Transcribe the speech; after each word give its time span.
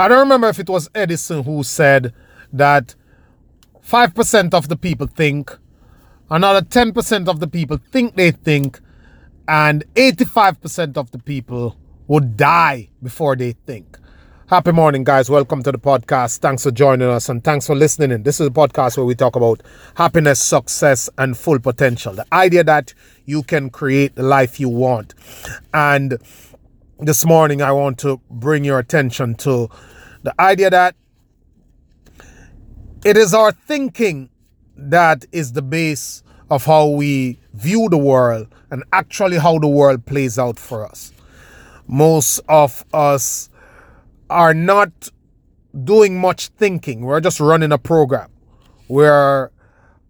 I 0.00 0.08
don't 0.08 0.20
remember 0.20 0.48
if 0.48 0.58
it 0.58 0.70
was 0.70 0.88
Edison 0.94 1.42
who 1.42 1.62
said 1.62 2.14
that 2.54 2.94
5% 3.86 4.54
of 4.54 4.68
the 4.70 4.76
people 4.76 5.06
think, 5.06 5.58
another 6.30 6.62
10% 6.62 7.28
of 7.28 7.38
the 7.38 7.46
people 7.46 7.78
think 7.92 8.16
they 8.16 8.30
think, 8.30 8.80
and 9.46 9.84
85% 9.96 10.96
of 10.96 11.10
the 11.10 11.18
people 11.18 11.76
would 12.08 12.38
die 12.38 12.88
before 13.02 13.36
they 13.36 13.52
think. 13.52 13.98
Happy 14.46 14.72
morning, 14.72 15.04
guys. 15.04 15.28
Welcome 15.28 15.62
to 15.64 15.70
the 15.70 15.78
podcast. 15.78 16.38
Thanks 16.38 16.62
for 16.62 16.70
joining 16.70 17.06
us 17.06 17.28
and 17.28 17.44
thanks 17.44 17.66
for 17.66 17.74
listening 17.74 18.10
in. 18.10 18.22
This 18.22 18.40
is 18.40 18.46
a 18.46 18.50
podcast 18.50 18.96
where 18.96 19.04
we 19.04 19.14
talk 19.14 19.36
about 19.36 19.62
happiness, 19.96 20.42
success, 20.42 21.10
and 21.18 21.36
full 21.36 21.58
potential. 21.58 22.14
The 22.14 22.26
idea 22.32 22.64
that 22.64 22.94
you 23.26 23.42
can 23.42 23.68
create 23.68 24.14
the 24.14 24.22
life 24.22 24.58
you 24.58 24.70
want. 24.70 25.12
And 25.74 26.16
this 27.00 27.26
morning, 27.26 27.60
I 27.60 27.72
want 27.72 27.98
to 27.98 28.18
bring 28.30 28.64
your 28.64 28.78
attention 28.78 29.34
to 29.36 29.68
the 30.22 30.38
idea 30.40 30.70
that 30.70 30.94
it 33.04 33.16
is 33.16 33.32
our 33.32 33.52
thinking 33.52 34.30
that 34.76 35.24
is 35.32 35.52
the 35.52 35.62
base 35.62 36.22
of 36.50 36.64
how 36.64 36.88
we 36.88 37.38
view 37.54 37.88
the 37.88 37.98
world 37.98 38.48
and 38.70 38.84
actually 38.92 39.38
how 39.38 39.58
the 39.58 39.68
world 39.68 40.04
plays 40.04 40.38
out 40.38 40.58
for 40.58 40.86
us. 40.86 41.12
Most 41.86 42.40
of 42.48 42.84
us 42.92 43.48
are 44.28 44.54
not 44.54 45.08
doing 45.84 46.18
much 46.18 46.48
thinking. 46.48 47.02
We're 47.02 47.20
just 47.20 47.40
running 47.40 47.72
a 47.72 47.78
program. 47.78 48.30
We're 48.88 49.50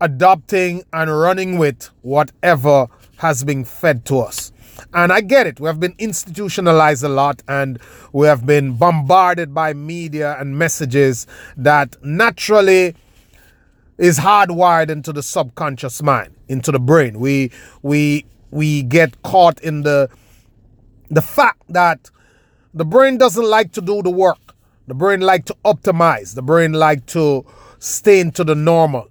adopting 0.01 0.85
and 0.93 1.11
running 1.11 1.59
with 1.59 1.91
whatever 2.03 2.89
has 3.19 3.45
been 3.45 3.65
fed 3.65 4.05
to 4.07 4.21
us. 4.21 4.53
And 4.93 5.13
I 5.13 5.21
get 5.21 5.47
it. 5.47 5.61
We 5.61 5.67
have 5.67 5.81
been 5.81 5.95
institutionalized 5.99 7.05
a 7.05 7.09
lot 7.09 7.43
and 7.49 7.79
we 8.13 8.27
have 8.27 8.47
been 8.47 8.75
bombarded 8.75 9.55
by 9.55 9.73
media 9.73 10.37
and 10.39 10.59
messages 10.59 11.27
that 11.57 11.97
naturally 12.03 12.95
is 13.99 14.19
hardwired 14.19 14.91
into 14.91 15.13
the 15.13 15.23
subconscious 15.23 16.03
mind, 16.03 16.35
into 16.49 16.73
the 16.73 16.81
brain. 16.81 17.21
We 17.21 17.51
we 17.83 18.25
we 18.51 18.83
get 18.83 19.23
caught 19.23 19.61
in 19.61 19.83
the 19.83 20.09
the 21.11 21.23
fact 21.23 21.63
that 21.69 22.11
the 22.73 22.85
brain 22.85 23.19
doesn't 23.19 23.45
like 23.45 23.73
to 23.73 23.81
do 23.81 24.03
the 24.03 24.11
work. 24.11 24.55
The 24.87 24.95
brain 24.95 25.21
like 25.21 25.45
to 25.47 25.57
optimize. 25.65 26.35
The 26.35 26.43
brain 26.43 26.73
like 26.73 27.07
to 27.07 27.45
stay 27.79 28.21
into 28.21 28.45
the 28.45 28.55
normal. 28.55 29.09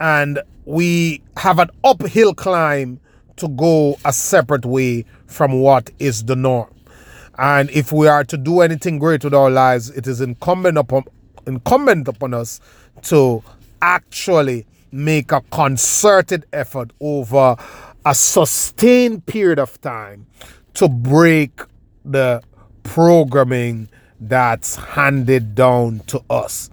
And 0.00 0.40
we 0.64 1.22
have 1.36 1.58
an 1.58 1.70
uphill 1.82 2.34
climb 2.34 3.00
to 3.36 3.48
go 3.48 3.96
a 4.04 4.12
separate 4.12 4.64
way 4.64 5.04
from 5.26 5.60
what 5.60 5.90
is 5.98 6.24
the 6.24 6.36
norm. 6.36 6.72
And 7.38 7.70
if 7.70 7.90
we 7.90 8.06
are 8.06 8.24
to 8.24 8.36
do 8.36 8.60
anything 8.60 8.98
great 8.98 9.24
with 9.24 9.34
our 9.34 9.50
lives, 9.50 9.90
it 9.90 10.06
is 10.06 10.20
incumbent 10.20 10.78
upon 10.78 11.04
incumbent 11.46 12.08
upon 12.08 12.32
us 12.32 12.60
to 13.02 13.42
actually 13.82 14.66
make 14.92 15.30
a 15.32 15.42
concerted 15.50 16.46
effort 16.52 16.90
over 17.00 17.56
a 18.06 18.14
sustained 18.14 19.26
period 19.26 19.58
of 19.58 19.78
time 19.80 20.26
to 20.72 20.88
break 20.88 21.60
the 22.04 22.42
programming 22.82 23.88
that's 24.20 24.76
handed 24.76 25.54
down 25.54 25.98
to 26.06 26.22
us. 26.30 26.70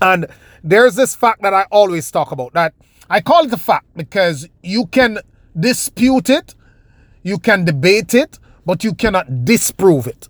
And 0.00 0.26
there's 0.62 0.94
this 0.94 1.14
fact 1.14 1.42
that 1.42 1.52
I 1.52 1.66
always 1.70 2.10
talk 2.10 2.32
about 2.32 2.54
that 2.54 2.72
I 3.08 3.20
call 3.20 3.44
it 3.44 3.52
a 3.52 3.56
fact 3.56 3.86
because 3.94 4.48
you 4.62 4.86
can 4.86 5.20
dispute 5.58 6.30
it, 6.30 6.54
you 7.22 7.38
can 7.38 7.64
debate 7.64 8.14
it, 8.14 8.38
but 8.64 8.84
you 8.84 8.94
cannot 8.94 9.44
disprove 9.44 10.06
it. 10.06 10.28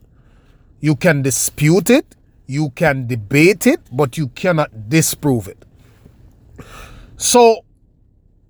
You 0.80 0.96
can 0.96 1.22
dispute 1.22 1.90
it, 1.90 2.16
you 2.46 2.70
can 2.70 3.06
debate 3.06 3.66
it, 3.66 3.80
but 3.92 4.16
you 4.16 4.28
cannot 4.28 4.88
disprove 4.88 5.48
it. 5.48 5.64
So, 7.16 7.64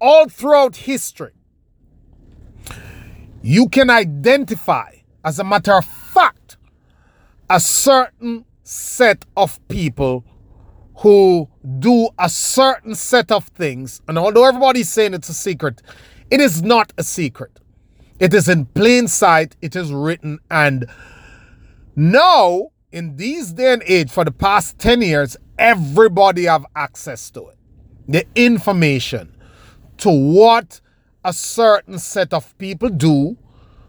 all 0.01 0.29
throughout 0.29 0.77
history, 0.77 1.33
you 3.43 3.69
can 3.69 3.91
identify, 3.91 4.97
as 5.25 5.39
a 5.39 5.45
matter 5.45 5.73
of 5.73 5.85
fact, 5.85 6.57
a 7.49 7.61
certain 7.61 8.45
set 8.65 9.25
of 9.37 9.67
people 9.69 10.25
who 10.97 11.49
do 11.79 12.09
a 12.19 12.29
certain 12.29 12.95
set 12.95 13.31
of 13.31 13.45
things. 13.49 14.03
And 14.09 14.19
although 14.19 14.47
everybody's 14.47 14.89
saying 14.89 15.15
it's 15.15 15.29
a 15.29 15.35
secret, 15.35 15.83
it 16.31 16.41
is 16.41 16.63
not 16.63 16.93
a 16.99 17.03
secret. 17.03 17.61
It 18.19 18.33
is 18.33 18.49
in 18.49 18.67
plain 18.67 19.09
sight, 19.09 19.57
it 19.61 19.77
is 19.77 19.93
written. 19.93 20.39
And 20.51 20.87
now, 21.95 22.71
in 22.93 23.17
these 23.17 23.53
day 23.53 23.73
and 23.75 23.83
age, 23.87 24.11
for 24.11 24.25
the 24.25 24.31
past 24.31 24.79
10 24.79 25.03
years, 25.03 25.37
everybody 25.59 26.45
have 26.45 26.65
access 26.75 27.31
to 27.31 27.49
it. 27.49 27.59
The 28.09 28.27
information 28.35 29.37
to 29.99 30.11
what 30.11 30.81
a 31.25 31.33
certain 31.33 31.99
set 31.99 32.33
of 32.33 32.57
people 32.59 32.89
do 32.89 33.37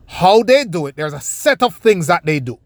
how 0.08 0.42
they 0.42 0.64
do 0.64 0.88
it, 0.88 0.96
there's 0.96 1.14
a 1.14 1.20
set 1.20 1.62
of 1.62 1.76
things 1.76 2.08
that 2.08 2.26
they 2.26 2.40
do. 2.40 2.58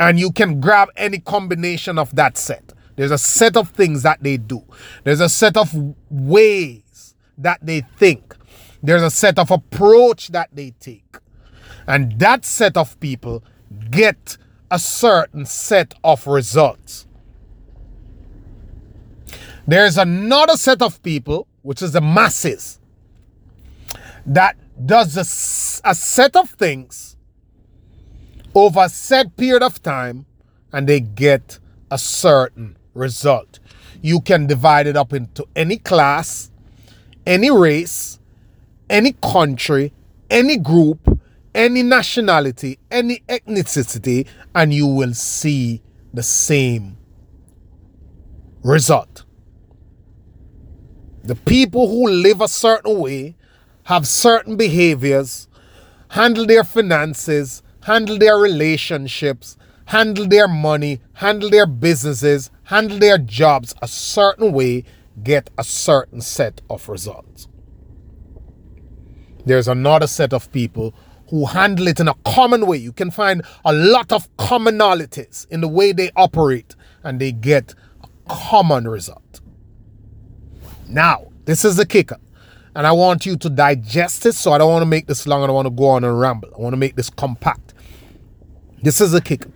And 0.00 0.18
you 0.18 0.32
can 0.32 0.60
grab 0.60 0.88
any 0.96 1.18
combination 1.18 1.98
of 1.98 2.14
that 2.16 2.38
set. 2.38 2.72
There's 2.96 3.10
a 3.10 3.18
set 3.18 3.56
of 3.56 3.70
things 3.70 4.02
that 4.04 4.22
they 4.22 4.36
do. 4.36 4.62
There's 5.04 5.20
a 5.20 5.28
set 5.28 5.56
of 5.56 5.74
ways 6.08 7.14
that 7.38 7.58
they 7.62 7.80
think. 7.98 8.34
There's 8.82 9.02
a 9.02 9.10
set 9.10 9.38
of 9.38 9.50
approach 9.50 10.28
that 10.28 10.50
they 10.52 10.74
take. 10.80 11.16
And 11.86 12.18
that 12.18 12.44
set 12.44 12.76
of 12.76 12.98
people 13.00 13.44
get 13.90 14.36
a 14.70 14.78
certain 14.78 15.44
set 15.46 15.94
of 16.02 16.26
results. 16.26 17.06
There's 19.66 19.96
another 19.96 20.56
set 20.56 20.82
of 20.82 21.02
people, 21.02 21.46
which 21.62 21.82
is 21.82 21.92
the 21.92 22.00
masses, 22.00 22.80
that 24.26 24.56
does 24.84 25.16
a, 25.16 25.90
a 25.90 25.94
set 25.94 26.34
of 26.36 26.50
things 26.50 27.16
over 28.54 28.80
a 28.80 28.88
set 28.88 29.36
period 29.36 29.62
of 29.62 29.82
time 29.82 30.26
and 30.72 30.88
they 30.88 31.00
get 31.00 31.58
a 31.90 31.98
certain 31.98 32.76
result. 32.94 33.60
You 34.00 34.20
can 34.20 34.46
divide 34.46 34.86
it 34.86 34.96
up 34.96 35.12
into 35.12 35.46
any 35.54 35.76
class, 35.76 36.50
any 37.26 37.50
race, 37.50 38.18
any 38.88 39.12
country, 39.22 39.92
any 40.30 40.56
group, 40.56 41.20
any 41.54 41.82
nationality, 41.82 42.78
any 42.90 43.22
ethnicity, 43.28 44.26
and 44.54 44.72
you 44.72 44.86
will 44.86 45.14
see 45.14 45.82
the 46.12 46.22
same 46.22 46.96
result. 48.62 49.24
The 51.24 51.34
people 51.34 51.88
who 51.88 52.08
live 52.08 52.40
a 52.40 52.48
certain 52.48 52.98
way 52.98 53.36
have 53.84 54.06
certain 54.06 54.56
behaviors, 54.56 55.48
handle 56.08 56.46
their 56.46 56.64
finances, 56.64 57.62
handle 57.82 58.18
their 58.18 58.36
relationships, 58.36 59.56
handle 59.86 60.26
their 60.26 60.48
money, 60.48 61.00
handle 61.14 61.50
their 61.50 61.66
businesses, 61.66 62.50
handle 62.64 62.98
their 62.98 63.18
jobs 63.18 63.74
a 63.82 63.88
certain 63.88 64.52
way, 64.52 64.84
get 65.22 65.50
a 65.58 65.64
certain 65.64 66.20
set 66.20 66.60
of 66.70 66.88
results. 66.88 67.48
There's 69.44 69.68
another 69.68 70.06
set 70.06 70.32
of 70.32 70.50
people 70.52 70.94
who 71.28 71.46
handle 71.46 71.88
it 71.88 71.98
in 71.98 72.08
a 72.08 72.14
common 72.24 72.66
way. 72.66 72.76
You 72.76 72.92
can 72.92 73.10
find 73.10 73.42
a 73.64 73.72
lot 73.72 74.12
of 74.12 74.34
commonalities 74.36 75.46
in 75.50 75.60
the 75.60 75.68
way 75.68 75.92
they 75.92 76.10
operate 76.14 76.76
and 77.02 77.20
they 77.20 77.32
get 77.32 77.74
a 78.02 78.08
common 78.28 78.86
result. 78.86 79.40
Now, 80.88 81.28
this 81.44 81.64
is 81.64 81.76
the 81.76 81.86
kicker 81.86 82.18
and 82.74 82.86
I 82.86 82.92
want 82.92 83.26
you 83.26 83.36
to 83.36 83.50
digest 83.50 84.26
it. 84.26 84.34
So 84.34 84.52
I 84.52 84.58
don't 84.58 84.70
want 84.70 84.82
to 84.82 84.86
make 84.86 85.06
this 85.06 85.26
long. 85.26 85.42
I 85.42 85.46
don't 85.46 85.54
want 85.54 85.66
to 85.66 85.70
go 85.70 85.88
on 85.88 86.04
and 86.04 86.18
ramble. 86.18 86.50
I 86.56 86.60
want 86.60 86.72
to 86.72 86.78
make 86.78 86.96
this 86.96 87.10
compact. 87.10 87.74
This 88.82 89.00
is 89.00 89.14
a 89.14 89.20
kick. 89.20 89.46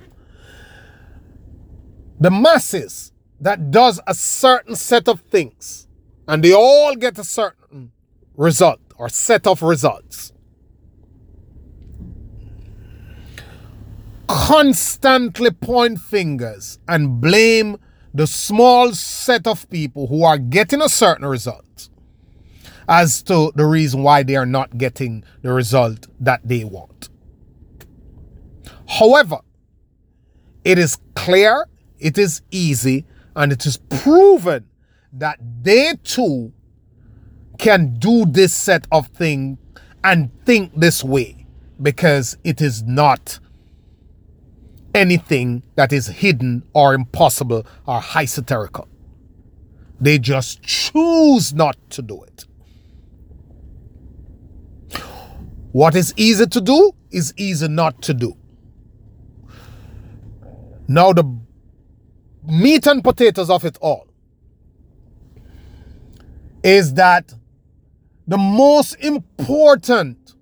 The 2.20 2.30
masses 2.30 3.12
that 3.40 3.70
does 3.70 4.00
a 4.06 4.14
certain 4.14 4.76
set 4.76 5.08
of 5.08 5.20
things, 5.20 5.86
and 6.26 6.42
they 6.42 6.54
all 6.54 6.94
get 6.94 7.18
a 7.18 7.24
certain 7.24 7.92
result 8.36 8.85
or 8.98 9.08
set 9.08 9.46
of 9.46 9.62
results. 9.62 10.32
Constantly 14.28 15.50
point 15.50 16.00
fingers 16.00 16.78
and 16.88 17.20
blame 17.20 17.78
the 18.12 18.26
small 18.26 18.92
set 18.92 19.46
of 19.46 19.68
people 19.70 20.06
who 20.06 20.24
are 20.24 20.38
getting 20.38 20.80
a 20.80 20.88
certain 20.88 21.26
result 21.26 21.88
as 22.88 23.22
to 23.22 23.52
the 23.54 23.66
reason 23.66 24.02
why 24.02 24.22
they 24.22 24.36
are 24.36 24.46
not 24.46 24.78
getting 24.78 25.24
the 25.42 25.52
result 25.52 26.06
that 26.20 26.40
they 26.44 26.64
want. 26.64 27.08
However, 28.88 29.40
it 30.64 30.78
is 30.78 30.98
clear, 31.14 31.66
it 31.98 32.16
is 32.16 32.42
easy, 32.50 33.04
and 33.34 33.52
it 33.52 33.66
is 33.66 33.76
proven 33.76 34.66
that 35.12 35.38
they 35.62 35.94
too 36.02 36.52
can 37.58 37.98
do 37.98 38.26
this 38.26 38.52
set 38.52 38.86
of 38.92 39.08
thing 39.08 39.58
and 40.04 40.30
think 40.44 40.72
this 40.76 41.02
way 41.02 41.46
because 41.80 42.36
it 42.44 42.60
is 42.60 42.82
not 42.82 43.38
anything 44.94 45.62
that 45.74 45.92
is 45.92 46.06
hidden 46.06 46.62
or 46.72 46.94
impossible 46.94 47.66
or 47.86 48.00
esoterical. 48.00 48.88
They 50.00 50.18
just 50.18 50.62
choose 50.62 51.54
not 51.54 51.76
to 51.90 52.02
do 52.02 52.22
it. 52.22 52.44
What 55.72 55.94
is 55.94 56.14
easy 56.16 56.46
to 56.46 56.60
do 56.60 56.92
is 57.10 57.34
easy 57.36 57.68
not 57.68 58.00
to 58.02 58.14
do. 58.14 58.36
Now, 60.88 61.12
the 61.12 61.24
meat 62.46 62.86
and 62.86 63.02
potatoes 63.02 63.50
of 63.50 63.64
it 63.64 63.76
all 63.80 64.06
is 66.62 66.94
that 66.94 67.32
the 68.26 68.38
most 68.38 68.94
important 68.96 70.34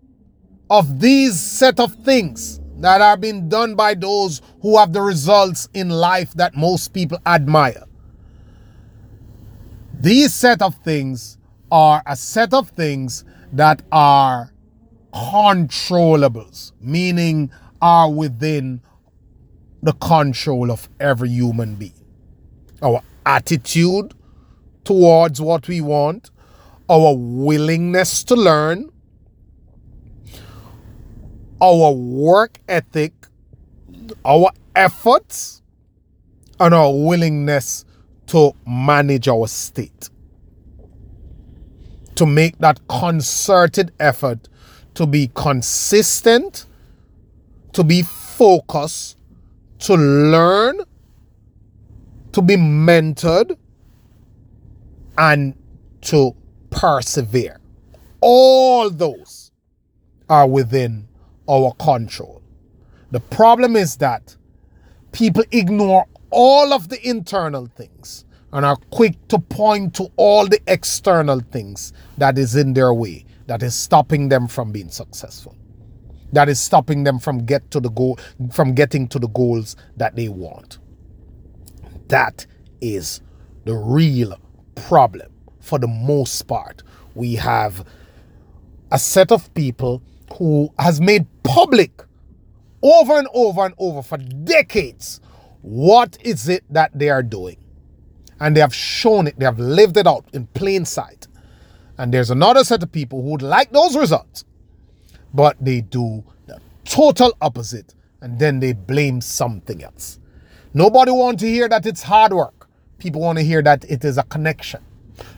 of 0.71 1.01
these 1.01 1.39
set 1.39 1.79
of 1.79 1.95
things 1.97 2.61
that 2.79 3.01
are 3.01 3.17
being 3.17 3.49
done 3.49 3.75
by 3.75 3.95
those 3.95 4.41
who 4.63 4.79
have 4.79 4.93
the 4.93 5.03
results 5.03 5.69
in 5.75 5.91
life 5.91 6.33
that 6.35 6.57
most 6.57 6.93
people 6.93 7.19
admire. 7.27 7.85
These 10.01 10.35
set 10.35 10.61
of 10.61 10.75
things 10.77 11.39
are 11.71 12.03
a 12.07 12.17
set 12.17 12.53
of 12.53 12.71
things 12.71 13.25
that 13.53 13.83
are 13.93 14.53
controllables, 15.13 16.73
meaning 16.81 17.51
are 17.81 18.11
within 18.11 18.83
the 19.83 19.93
control 19.93 20.71
of 20.71 20.89
every 20.99 21.29
human 21.29 21.75
being. 21.77 21.93
Our 22.83 23.03
attitude 23.25 24.15
towards 24.83 25.41
what 25.41 25.69
we 25.69 25.81
want, 25.81 26.31
our 26.89 27.15
willingness 27.17 28.25
to 28.25 28.35
learn, 28.35 28.91
our 31.61 31.93
work 31.93 32.59
ethic, 32.69 33.13
our 34.25 34.51
efforts, 34.77 35.63
and 36.61 36.75
our 36.75 36.93
willingness 36.93 37.85
to 38.27 38.53
manage 38.67 39.29
our 39.29 39.47
state. 39.47 40.11
To 42.17 42.27
make 42.27 42.59
that 42.59 42.87
concerted 42.89 43.93
effort 43.99 44.49
to 44.95 45.07
be 45.07 45.31
consistent, 45.35 46.67
to 47.73 47.85
be 47.85 48.03
focused, 48.03 49.19
to 49.81 49.95
learn, 49.95 50.81
to 52.33 52.43
be 52.43 52.57
mentored, 52.57 53.57
and 55.19 55.55
to 56.01 56.35
persevere. 56.75 57.61
All 58.21 58.91
those 58.91 59.50
are 60.29 60.47
within 60.47 61.09
our 61.49 61.73
control. 61.75 62.43
The 63.11 63.21
problem 63.21 63.76
is 63.76 63.97
that 63.99 64.37
people 65.12 65.44
ignore 65.53 66.06
all 66.31 66.73
of 66.73 66.88
the 66.88 67.09
internal 67.09 67.67
things 67.67 68.25
and 68.53 68.65
are 68.65 68.76
quick 68.91 69.17
to 69.29 69.38
point 69.38 69.94
to 69.94 70.11
all 70.17 70.47
the 70.47 70.61
external 70.67 71.41
things 71.41 71.93
that 72.19 72.38
is 72.38 72.56
in 72.56 72.73
their 72.73 72.93
way 72.93 73.25
that 73.47 73.62
is 73.62 73.75
stopping 73.75 74.29
them 74.29 74.49
from 74.49 74.73
being 74.73 74.88
successful 74.91 75.56
that 76.32 76.49
is 76.49 76.61
stopping 76.61 77.05
them 77.05 77.19
from 77.19 77.44
get 77.44 77.70
to 77.70 77.79
the 77.81 77.91
goal 77.91 78.19
from 78.53 78.75
getting 78.75 79.06
to 79.09 79.19
the 79.19 79.29
goals 79.29 79.77
that 79.97 80.17
they 80.17 80.29
want 80.29 80.79
that 82.09 82.47
is 82.81 83.20
the 83.65 83.75
real 83.75 84.37
problem 84.75 85.34
for 85.65 85.79
the 85.79 85.87
most 85.89 86.43
part 86.45 86.83
we 87.15 87.35
have 87.35 87.87
a 88.91 88.99
set 88.99 89.33
of 89.33 89.53
people 89.55 90.03
who 90.39 90.69
has 90.79 91.01
made 91.01 91.27
public 91.43 92.03
over 92.83 93.19
and 93.19 93.29
over 93.35 93.65
and 93.65 93.75
over 93.79 94.03
for 94.03 94.19
decades 94.19 95.21
what 95.63 96.17
is 96.21 96.49
it 96.49 96.65
that 96.71 96.91
they 96.95 97.09
are 97.09 97.23
doing 97.23 97.57
and 98.41 98.55
they 98.57 98.61
have 98.61 98.75
shown 98.75 99.27
it 99.27 99.39
they 99.39 99.45
have 99.45 99.59
lived 99.59 99.97
it 99.97 100.07
out 100.07 100.25
in 100.33 100.47
plain 100.49 100.85
sight 100.85 101.27
and 101.99 102.13
there's 102.13 102.31
another 102.31 102.65
set 102.65 102.83
of 102.83 102.91
people 102.91 103.23
who 103.23 103.31
would 103.31 103.43
like 103.43 103.71
those 103.71 103.97
results, 103.97 104.45
but 105.33 105.57
they 105.61 105.81
do 105.81 106.25
the 106.47 106.61
total 106.85 107.33
opposite 107.41 107.95
and 108.21 108.39
then 108.39 108.59
they 108.59 108.73
blame 108.73 109.21
something 109.21 109.83
else. 109.83 110.19
Nobody 110.73 111.13
want 111.13 111.39
to 111.41 111.47
hear 111.47 111.69
that 111.69 111.87
it's 111.87 112.03
hard 112.03 112.33
work. 112.33 112.69
People 112.99 113.21
want 113.21 113.39
to 113.39 113.45
hear 113.45 113.63
that 113.63 113.85
it 113.85 114.05
is 114.05 114.19
a 114.19 114.25
connection. 114.25 114.83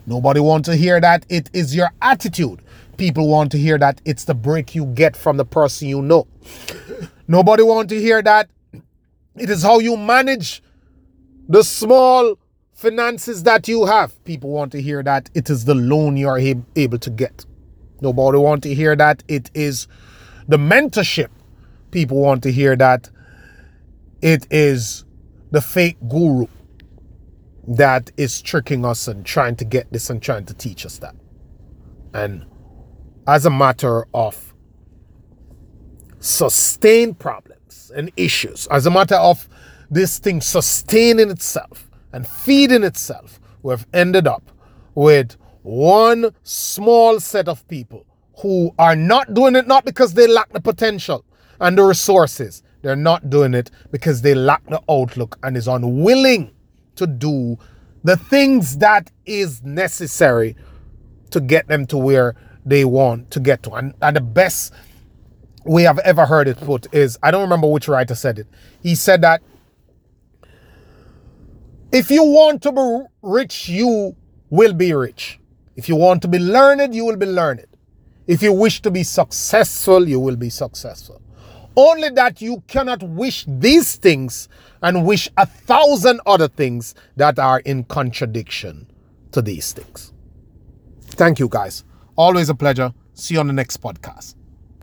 Nobody 0.06 0.40
want 0.40 0.64
to 0.67 0.76
hear 0.76 1.00
that 1.00 1.26
it 1.28 1.50
is 1.52 1.75
your 1.75 1.90
attitude. 2.00 2.61
People 2.96 3.28
want 3.28 3.52
to 3.52 3.58
hear 3.58 3.78
that 3.78 4.00
it's 4.05 4.25
the 4.25 4.34
break 4.34 4.75
you 4.75 4.87
get 4.87 5.17
from 5.17 5.37
the 5.37 5.44
person 5.44 5.88
you 5.88 6.00
know. 6.00 6.26
Nobody 7.28 7.62
want 7.62 7.88
to 7.90 8.00
hear 8.00 8.23
that 8.23 8.49
it 9.37 9.50
is 9.50 9.62
how 9.62 9.78
you 9.78 9.96
manage 9.96 10.62
the 11.49 11.62
small 11.62 12.38
finances 12.73 13.43
that 13.43 13.69
you 13.69 13.87
have. 13.87 14.23
People 14.25 14.50
want 14.50 14.73
to 14.73 14.81
hear 14.81 15.02
that 15.02 15.28
it 15.34 15.50
is 15.50 15.64
the 15.64 15.75
loan 15.75 16.17
you 16.17 16.28
are 16.28 16.38
able 16.38 16.99
to 16.99 17.11
get. 17.11 17.44
Nobody 18.00 18.38
want 18.38 18.62
to 18.64 18.75
hear 18.75 18.94
that 18.96 19.23
it 19.28 19.50
is 19.55 19.88
the 20.49 20.56
mentorship. 20.56 21.28
People 21.90 22.20
want 22.20 22.43
to 22.43 22.52
hear 22.52 22.76
that 22.76 23.11
it 24.23 24.46
is 24.50 25.05
the 25.50 25.61
fake 25.61 25.96
guru 26.08 26.46
that 27.68 28.10
is 28.16 28.40
tricking 28.42 28.84
us 28.84 29.08
and 29.08 29.24
trying 29.24 29.56
to 29.56 29.64
get 29.64 29.90
this 29.92 30.10
and 30.10 30.22
trying 30.22 30.44
to 30.46 30.54
teach 30.54 30.86
us 30.86 30.98
that. 30.98 31.14
And 32.14 32.46
as 33.26 33.44
a 33.46 33.50
matter 33.50 34.06
of 34.14 34.54
sustained 36.20 37.18
problems 37.18 37.90
and 37.94 38.10
issues, 38.16 38.66
as 38.68 38.86
a 38.86 38.90
matter 38.90 39.16
of 39.16 39.48
this 39.90 40.18
thing 40.18 40.40
sustaining 40.40 41.30
itself, 41.30 41.86
and 42.16 42.26
feeding 42.26 42.82
itself, 42.82 43.38
we've 43.62 43.86
ended 43.92 44.26
up 44.26 44.50
with 44.94 45.36
one 45.62 46.30
small 46.44 47.20
set 47.20 47.46
of 47.46 47.66
people 47.68 48.06
who 48.38 48.70
are 48.78 48.96
not 48.96 49.34
doing 49.34 49.54
it 49.54 49.66
not 49.66 49.84
because 49.84 50.14
they 50.14 50.26
lack 50.26 50.50
the 50.52 50.60
potential 50.60 51.24
and 51.60 51.76
the 51.76 51.82
resources. 51.82 52.62
They're 52.80 52.96
not 52.96 53.28
doing 53.28 53.52
it 53.52 53.70
because 53.90 54.22
they 54.22 54.34
lack 54.34 54.64
the 54.66 54.80
outlook 54.88 55.38
and 55.42 55.56
is 55.58 55.68
unwilling 55.68 56.52
to 56.96 57.06
do 57.06 57.58
the 58.04 58.16
things 58.16 58.78
that 58.78 59.10
is 59.25 59.62
necessary 59.62 60.56
to 61.31 61.40
get 61.40 61.66
them 61.69 61.87
to 61.87 61.98
where 61.98 62.34
they 62.64 62.84
want 62.84 63.31
to 63.32 63.40
get 63.40 63.62
to. 63.64 63.72
And, 63.72 63.94
and 64.00 64.16
the 64.16 64.20
best 64.20 64.72
way 65.64 65.87
I've 65.87 65.98
ever 65.98 66.26
heard 66.26 66.48
it 66.48 66.58
put 66.58 66.93
is 66.94 67.19
I 67.22 67.31
don't 67.31 67.43
remember 67.43 67.66
which 67.69 67.88
writer 67.88 68.14
said 68.14 68.38
it. 68.38 68.46
He 68.82 68.94
said 68.94 69.22
that 69.22 69.43
if 71.93 72.10
you 72.10 72.22
want 72.25 72.62
to 72.62 72.73
be 72.73 73.06
rich, 73.23 73.68
you 73.68 74.16
will 74.50 74.73
be 74.73 74.92
rich. 74.92 75.40
If 75.76 75.88
you 75.88 75.97
want 75.97 76.23
to 76.23 76.28
be 76.28 76.38
learned, 76.38 76.94
you 76.94 77.04
will 77.04 77.16
be 77.16 77.26
learned. 77.26 77.66
If 78.26 78.42
you 78.42 78.52
wish 78.52 78.82
to 78.82 78.90
be 78.90 79.02
successful, 79.02 80.09
you 80.09 80.18
will 80.18 80.37
be 80.37 80.50
successful. 80.50 81.20
Only 81.76 82.09
that 82.11 82.40
you 82.40 82.62
cannot 82.68 83.02
wish 83.02 83.45
these 83.47 83.97
things 83.97 84.49
and 84.83 85.04
wish 85.04 85.28
a 85.37 85.47
thousand 85.47 86.21
other 86.26 86.49
things 86.49 86.95
that 87.16 87.38
are 87.38 87.61
in 87.61 87.85
contradiction 87.85 88.90
to 89.33 89.42
these 89.42 89.73
things. 89.73 90.12
Thank 91.02 91.38
you, 91.38 91.49
guys. 91.49 91.85
Always 92.16 92.49
a 92.49 92.54
pleasure. 92.54 92.92
See 93.14 93.35
you 93.35 93.40
on 93.40 93.47
the 93.47 93.52
next 93.52 93.83
podcast. 93.83 94.35